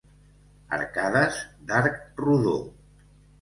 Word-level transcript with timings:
Arcades 0.77 1.37
d'arc 1.73 2.01
rodó. 2.23 2.57